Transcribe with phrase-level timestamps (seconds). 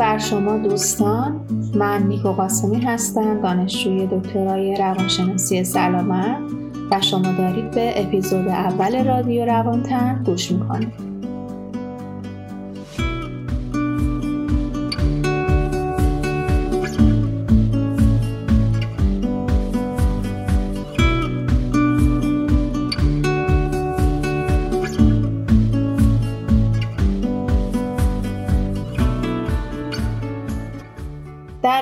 [0.00, 1.40] بر شما دوستان
[1.74, 6.36] من نیکو قاسمی هستم دانشجوی دکترای روانشناسی سلامت
[6.90, 11.09] و شما دارید به اپیزود اول رادیو روانتن گوش می‌کنید.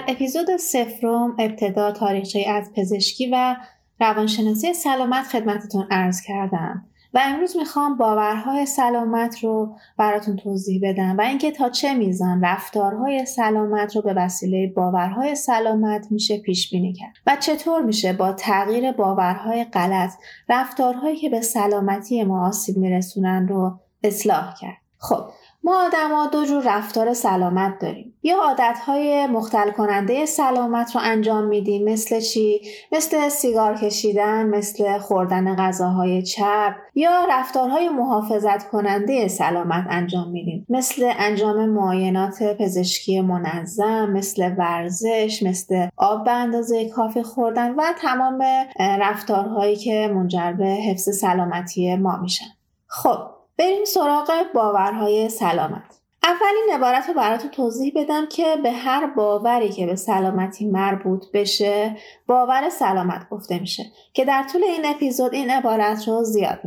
[0.08, 3.56] اپیزود سفرم ابتدا تاریخچه از پزشکی و
[4.00, 6.84] روانشناسی سلامت خدمتتون ارز کردم.
[7.14, 13.26] و امروز می‌خوام باورهای سلامت رو براتون توضیح بدم و اینکه تا چه میزان رفتارهای
[13.26, 18.92] سلامت رو به وسیله باورهای سلامت میشه پیش بینی کرد و چطور میشه با تغییر
[18.92, 20.12] باورهای غلط
[20.48, 24.76] رفتارهایی که به سلامتی ما آسیب میرسونن رو اصلاح کرد.
[24.98, 25.30] خب
[25.64, 28.14] ما آدما دو جور رفتار سلامت داریم.
[28.22, 32.60] یا عادتهای مختل کننده سلامت رو انجام میدیم مثل چی؟
[32.92, 40.66] مثل سیگار کشیدن مثل خوردن غذاهای چرب یا رفتارهای محافظت کننده سلامت انجام میدیم.
[40.68, 48.42] مثل انجام معاینات پزشکی منظم مثل ورزش مثل آب به اندازه کافی خوردن و تمام
[48.78, 52.46] رفتارهایی که منجر به حفظ سلامتی ما میشن.
[52.86, 55.98] خب بریم سراغ باورهای سلامت.
[56.24, 61.96] اولین عبارت رو براتون توضیح بدم که به هر باوری که به سلامتی مربوط بشه
[62.26, 66.60] باور سلامت گفته میشه که در طول این اپیزود این عبارت رو زیاد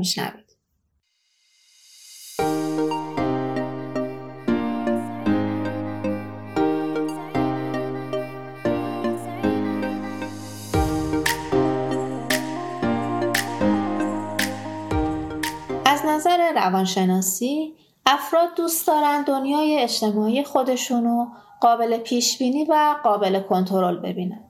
[16.05, 17.73] نظر روانشناسی
[18.05, 21.27] افراد دوست دارن دنیای اجتماعی خودشونو
[21.61, 24.43] قابل پیش بینی و قابل کنترل ببینن.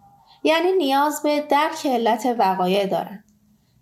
[0.43, 3.23] یعنی نیاز به درک علت وقایع دارن.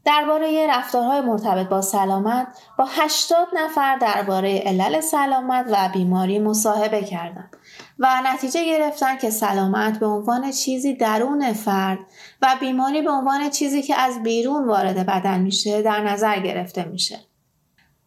[0.05, 7.57] درباره رفتارهای مرتبط با سلامت با 80 نفر درباره علل سلامت و بیماری مصاحبه کردند
[7.99, 11.99] و نتیجه گرفتن که سلامت به عنوان چیزی درون فرد
[12.41, 17.28] و بیماری به عنوان چیزی که از بیرون وارد بدن میشه در نظر گرفته میشه.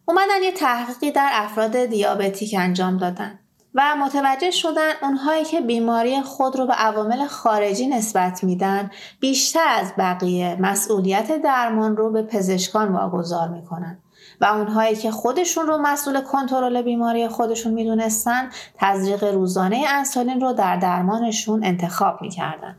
[0.04, 3.38] اومدن یه تحقیقی در افراد دیابتیک انجام دادن
[3.74, 8.90] و متوجه شدن اونهایی که بیماری خود رو به عوامل خارجی نسبت میدن
[9.20, 13.98] بیشتر از بقیه مسئولیت درمان رو به پزشکان واگذار می‌کنن
[14.40, 20.76] و اونهایی که خودشون رو مسئول کنترل بیماری خودشون می‌دونستن تزریق روزانه انسولین رو در
[20.76, 22.76] درمانشون انتخاب می‌کردن.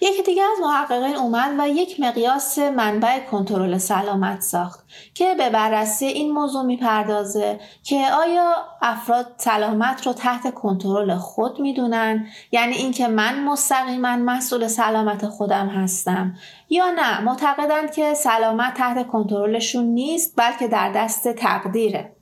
[0.00, 6.06] یکی دیگه از محققین اومد و یک مقیاس منبع کنترل سلامت ساخت که به بررسی
[6.06, 13.44] این موضوع می‌پردازه که آیا افراد سلامت رو تحت کنترل خود می‌دونن؟ یعنی اینکه من
[13.44, 16.34] مستقیما مسئول سلامت خودم هستم
[16.70, 22.12] یا نه؟ معتقدند که سلامت تحت کنترلشون نیست بلکه در دست تقدیره.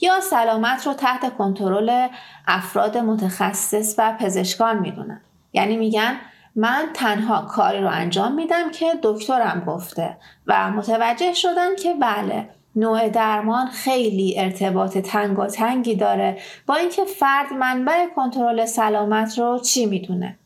[0.00, 2.08] یا سلامت رو تحت کنترل
[2.46, 5.20] افراد متخصص و پزشکان می‌دونن.
[5.52, 6.16] یعنی میگن
[6.56, 10.16] من تنها کاری رو انجام میدم که دکترم گفته
[10.46, 18.06] و متوجه شدن که بله نوع درمان خیلی ارتباط تنگی داره با اینکه فرد منبع
[18.16, 20.38] کنترل سلامت رو چی می‌دونه؟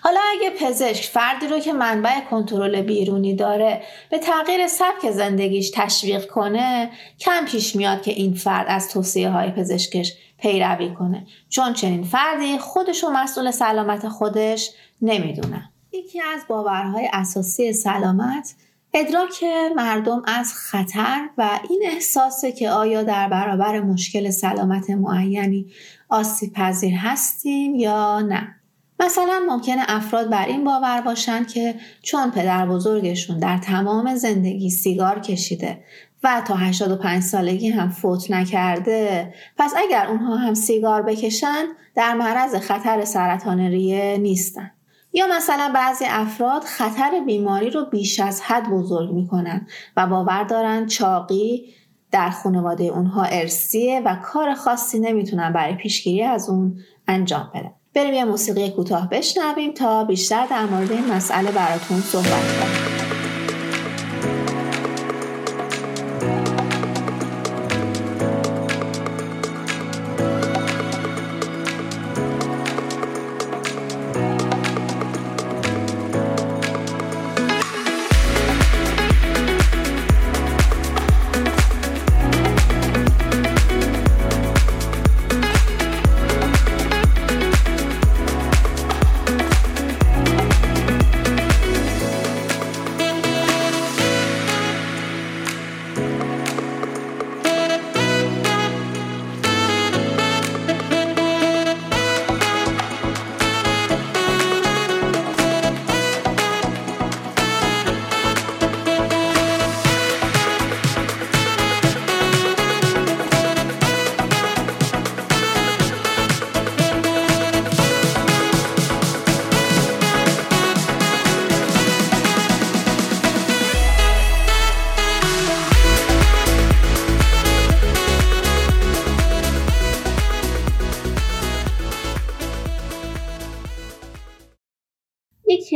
[0.00, 6.26] حالا اگه پزشک فردی رو که منبع کنترل بیرونی داره به تغییر سبک زندگیش تشویق
[6.26, 11.26] کنه کم پیش میاد که این فرد از توصیه های پزشکش پیروی کنه.
[11.48, 14.70] چون چنین فردی خودش و مسئول سلامت خودش
[15.02, 18.54] نمی‌دونن یکی از باورهای اساسی سلامت
[18.94, 19.44] ادراک
[19.76, 25.66] مردم از خطر و این احساسه که آیا در برابر مشکل سلامت معینی
[26.08, 28.54] آسیب پذیر هستیم یا نه.
[29.00, 35.20] مثلا ممکنه افراد بر این باور باشن که چون پدر بزرگشون در تمام زندگی سیگار
[35.20, 35.84] کشیده
[36.22, 42.54] و تا 85 سالگی هم فوت نکرده پس اگر اونها هم سیگار بکشن در معرض
[42.54, 44.70] خطر سرطان ریه نیستن.
[45.16, 49.66] یا مثلا بعضی افراد خطر بیماری رو بیش از حد بزرگ می‌کنن
[49.96, 51.74] و باور دارن چاقی
[52.10, 56.78] در خانواده اونها ارسیه و کار خاصی نمی‌تونن برای پیشگیری از اون
[57.08, 57.70] انجام بدن.
[57.94, 62.95] بریم یه موسیقی کوتاه بشنویم تا بیشتر در مورد این مسئله براتون صحبت کنیم.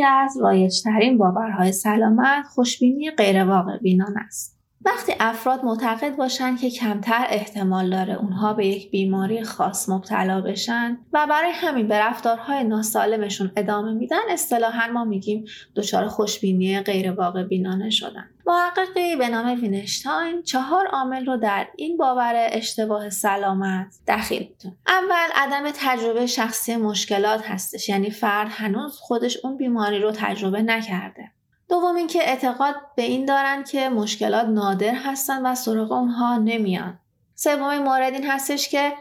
[0.01, 4.60] یکی از رایجترین باورهای سلامت خوشبینی غیرواقع بینان است.
[4.85, 10.99] وقتی افراد معتقد باشند که کمتر احتمال داره اونها به یک بیماری خاص مبتلا بشن
[11.13, 15.45] و برای همین به رفتارهای ناسالمشون ادامه میدن اصطلاحا ما میگیم
[15.77, 18.31] دچار خوشبینی غیر واقع بینانه شدن.
[18.47, 25.29] محققی به نام وینشتاین چهار عامل رو در این باور اشتباه سلامت دخیل میدون اول
[25.35, 31.30] عدم تجربه شخصی مشکلات هستش یعنی فرد هنوز خودش اون بیماری رو تجربه نکرده.
[31.71, 36.99] دوم اینکه اعتقاد به این دارن که مشکلات نادر هستن و سراغ اونها نمیان.
[37.35, 38.93] سومین مورد این هستش که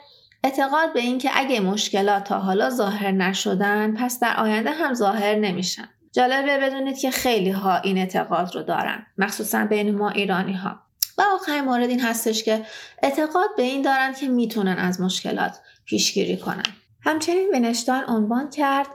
[0.43, 5.89] اعتقاد به اینکه اگه مشکلات تا حالا ظاهر نشدن پس در آینده هم ظاهر نمیشن.
[6.11, 10.79] جالبه بدونید که خیلی ها این اعتقاد رو دارن مخصوصا بین ما ایرانی ها
[11.17, 12.65] و آخرین مورد این هستش که
[13.03, 16.63] اعتقاد به این دارن که می‌تونن از مشکلات پیشگیری کنن.
[17.01, 18.87] همچنین ونشتاین عنوان کرد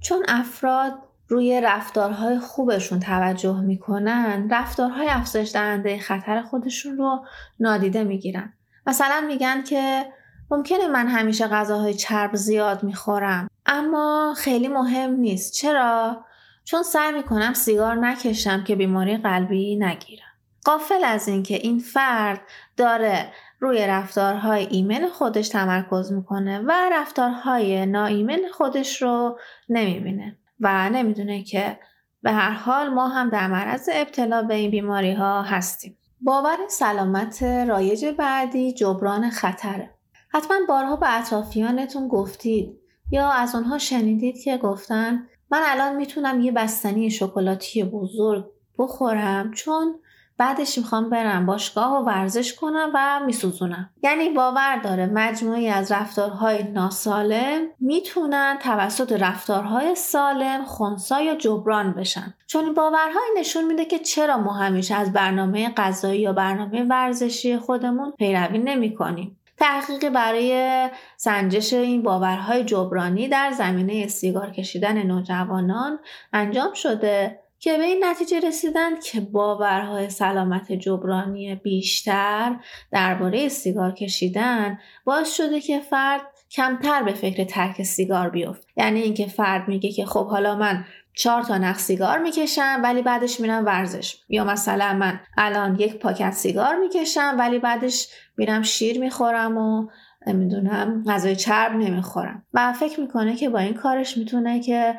[0.00, 0.98] چون افراد
[1.28, 7.24] روی رفتارهای خوبشون توجه می‌کنن رفتارهای افزایش دهنده خطر خودشون رو
[7.60, 8.52] نادیده می‌گیرن.
[8.86, 10.06] مثلا میگن که
[10.50, 15.52] ممکنه من همیشه غذاهای چرب زیاد می‌خورم اما خیلی مهم نیست.
[15.52, 16.24] چرا؟
[16.64, 20.24] چون سعی می‌کنم سیگار نکشم که بیماری قلبی نگیرم.
[20.64, 22.40] قافل از اینکه این فرد
[22.76, 29.38] داره روی رفتارهای ایمن خودش تمرکز می‌کنه و رفتارهای ناایمن خودش رو
[29.68, 30.36] نمی‌بینه.
[30.60, 31.78] و نمی‌دونه که
[32.22, 35.98] به هر حال ما هم در معرض ابتلا به این بیماری ها هستیم.
[36.20, 39.90] باور سلامت رایج بعدی جبران خطره.
[40.28, 42.78] حتما بارها به اطرافیانتون گفتید
[43.10, 48.46] یا از اونها شنیدید که گفتن من الان می‌تونم یه بستنی شکلاتی بزرگ
[48.78, 49.94] بخورم چون
[50.38, 53.90] بعدش می‌خوام برم باشگاه و ورزش کنم و میسوزونم.
[54.02, 62.34] یعنی باور داره مجموعی از رفتارهای ناسالم می‌تونن توسط رفتارهای سالم خونسا یا جبران بشن.
[62.46, 67.58] چون این باورهای نشون میده که چرا ما همیشه از برنامه غذایی یا برنامه ورزشی
[67.58, 69.34] خودمون پیروی نمی‌کنیم.
[69.58, 75.98] تحقیقی برای سنجش این باورهای جبرانی در زمینه سیگار کشیدن نوجوانان
[76.32, 77.40] انجام شده.
[77.60, 82.56] که به این نتیجه رسیدن که باورهای سلامت جبرانی بیشتر
[82.92, 86.20] درباره سیگار کشیدن باعث شده که فرد
[86.50, 88.66] کمتر به فکر ترک سیگار بیفت.
[88.76, 90.84] یعنی اینکه فرد میگه که خب حالا من
[91.14, 94.16] چهار تا نخ سیگار می‌کشم ولی بعدش میرم ورزش.
[94.28, 99.88] یا مثلا من الان یک پاکت سیگار می‌کشم ولی بعدش میرم شیر می‌خورم و
[100.26, 102.42] نمی‌دونم غذای چرب نمی‌خورم.
[102.54, 104.94] و فکر می‌کنه که با این کارش می‌تونه که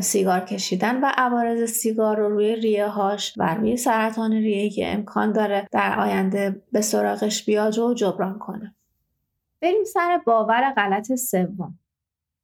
[0.00, 5.32] سیگار کشیدن و عوارض سیگار رو روی ریه هاش و روی سرطان ریه که امکان
[5.32, 8.74] داره در آینده به سراغش بیاد رو جبران کنه.
[9.62, 11.78] بریم سر باور غلط سوم.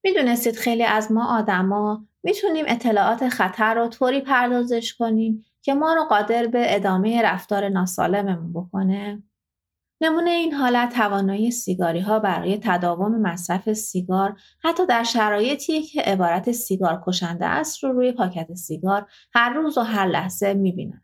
[0.04, 6.04] می‌دونستید خیلی از ما آدما می‌تونیم اطلاعات خطر رو طوری پردازش کنیم که ما رو
[6.04, 9.22] قادر به ادامه رفتار ناسالممون بکنه؟
[10.02, 16.52] نمونه این حالت توانایی سیگاری ها برای تداوم مصرف سیگار حتی در شرایطی که عبارت
[16.52, 21.02] سیگار کشنده است رو روی پاکت سیگار هر روز و هر لحظه می‌بینن.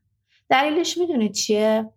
[0.49, 1.91] دلیلش می‌دونید چیه؟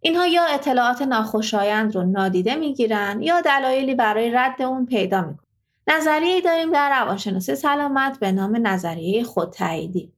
[0.00, 5.44] اینها یا اطلاعات ناخوشایند رو نادیده می‌گیرن یا دلایلی برای رد اون پیدا می‌کنن.
[5.86, 10.12] نظریه داریم در روانشناسی سلامت به نام نظریه خودتاییدی.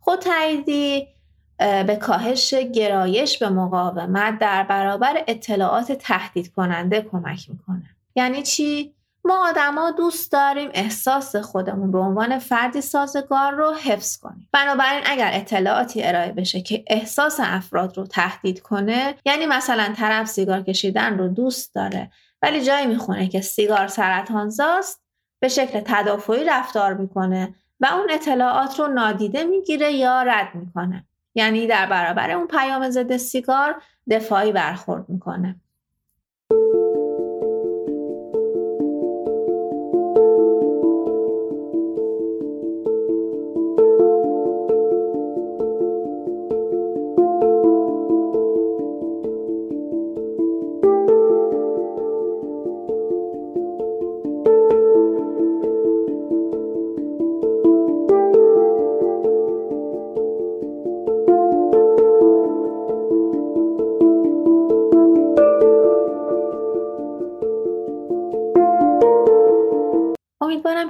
[0.00, 1.13] خودتاییدی
[1.58, 7.90] به کاهش گرایش به مقاومت در برابر اطلاعات تهدید کننده کمک می‌کنه.
[8.16, 8.94] یعنی چی؟
[9.26, 14.48] ما آدما دوست داریم احساس خودمون به عنوان فردی سازگار رو حفظ کنیم.
[14.52, 20.62] بنابراین اگر اطلاعاتی ارائه بشه که احساس افراد رو تهدید کنه یعنی مثلا طرف سیگار
[20.62, 22.10] کشیدن رو دوست داره
[22.42, 25.02] ولی جایی می‌خونه که سیگار سرطانزاست
[25.40, 31.04] به شکل تدافعی رفتار می‌کنه و اون اطلاعات رو نادیده می‌گیره یا رد می‌کنه.
[31.34, 35.60] یعنی در برابر اون پیام ضد سیگار دفاعی برخورد می‌کنه.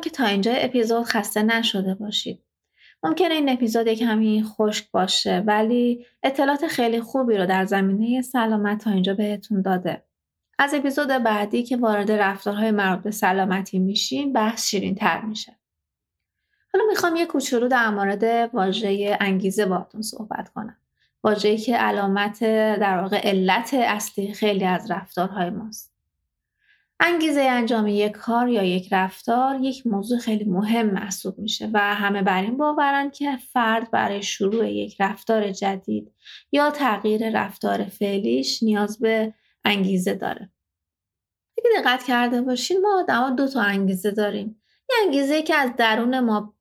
[0.02, 2.44] که تا اینجا اپیزود خسته نشده باشید.
[3.02, 8.84] ممکنه این اپیزود یک کمی خشک باشه ولی اطلاعات خیلی خوبی رو در زمینه سلامت
[8.84, 10.04] تا اینجا بهتون داده.
[10.58, 15.56] از اپیزود بعدی که وارد رفتارهای مربوط به سلامتی میشیم بحث شیرین تر میشه.
[16.72, 20.76] حالا می‌خوام یه کوچولو در مورد واژه انگیزه باهاتون صحبت کنم.
[21.24, 22.40] واژه‌ای که علامت
[22.80, 25.93] در واقع علت اصلی خیلی از رفتارهای ماست.
[27.00, 32.22] انگیزه انجام یک کار یا یک رفتار یک موضوع خیلی مهم محسوب میشه و همه
[32.22, 36.12] بر این باورند که فرد برای شروع یک رفتار جدید
[36.52, 39.34] یا تغییر رفتار فعلیش نیاز به
[39.64, 40.50] انگیزه داره.
[41.58, 44.62] اگه دقت کرده باشین ما آدما دو تا انگیزه داریم.
[44.90, 46.54] یه انگیزه که از درون ما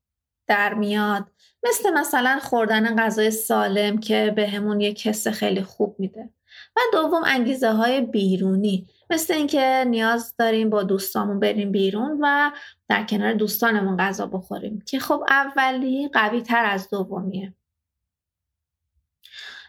[0.47, 1.31] در میاد
[1.63, 6.29] مثل مثلا خوردن غذای سالم که به همون یک حس خیلی خوب میده
[6.75, 8.87] و دوم انگیزه های بیرونی.
[9.09, 12.51] مثل اینکه نیاز داریم با دوستامون بریم بیرون و
[12.89, 17.53] در کنار دوستانمون غذا بخوریم که خب اولی قوی تر از دومیه.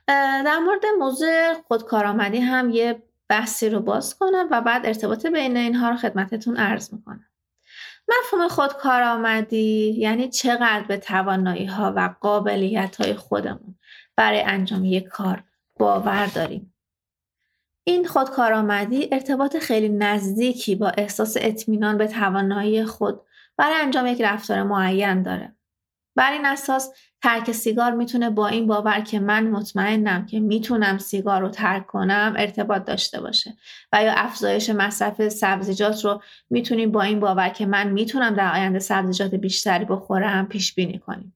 [0.06, 5.90] در مورد موضوع خودکارآمدی هم یه بحثی رو باز کنم و بعد ارتباط بین اینها
[5.90, 7.26] رو خدمتتون عرض می‌کنم.
[8.08, 13.74] مفهوم خودکارآمدی یعنی چقدر به توانایی ها و قابلیت های خودمون
[14.16, 15.44] برای انجام یک کار
[15.76, 16.73] باور داریم.
[17.86, 23.20] این خودکارآمدی ارتباط خیلی نزدیکی با احساس اطمینان به توانایی خود
[23.56, 25.56] برای انجام یک رفتار معین داره.
[26.16, 31.40] بر این اساس ترک سیگار می‌تونه با این باور که من مطمئنم که می‌تونم سیگار
[31.40, 33.56] رو ترک کنم ارتباط داشته باشه
[33.92, 38.78] و یا افزایش مصرف سبزیجات رو می‌تونیم با این باور که من می‌تونم در آینده
[38.78, 41.33] سبزیجات بیشتری بخورم پیش بینی کنیم.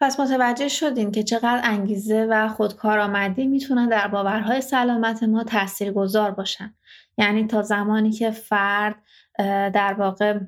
[0.00, 6.74] پس متوجه شدیم که چقدر انگیزه و خودکارآمدی می‌تونن در باورهای سلامت ما تاثیرگذار باشن.
[7.18, 8.96] یعنی تا زمانی که فرد
[9.74, 10.38] در واقع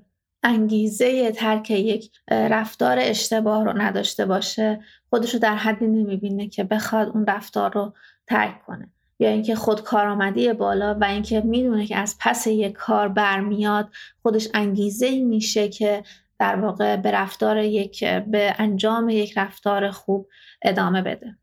[0.43, 7.09] انگیزه ترک یک رفتار اشتباه رو نداشته باشه خودش رو در حدی نمی‌بینه که بخواد
[7.09, 7.95] اون رفتار رو
[8.26, 8.88] ترک کنه
[9.19, 13.88] یا اینکه خود کارآمدی بالا و اینکه می‌دونه که از پس یک کار برمیاد
[14.23, 16.02] خودش انگیزه میشه که
[16.38, 20.28] در واقع به رفتار یک به انجام یک رفتار خوب
[20.62, 21.38] ادامه بده.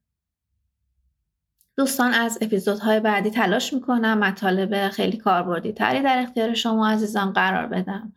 [1.77, 7.67] دوستان از اپیزودهای بعدی تلاش می‌کنم مطالب خیلی کاربردی تری در اختیار شما عزیزان قرار
[7.67, 8.13] بدم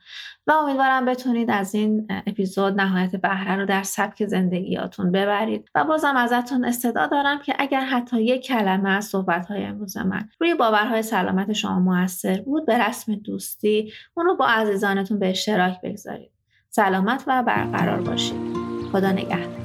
[0.47, 6.17] و امیدوارم بتونید از این اپیزود نهایت بهره رو در سبک زندگیاتون ببرید و بازم
[6.17, 11.53] ازتون استعدا دارم که اگر حتی یک کلمه از صحبتهای امروز من روی باورهای سلامت
[11.53, 16.38] شما موثر بود به رسم دوستی اون رو با عزیزانتون به اشتراک بگذارید.
[16.71, 18.57] سلامت و برقرار باشید.
[18.93, 19.58] خدا نگهدار.